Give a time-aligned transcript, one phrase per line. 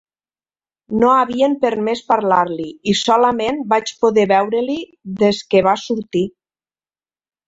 [1.01, 4.79] No havien permès parlar-li i solament vaig poder veure-li
[5.21, 6.23] des que va sortir.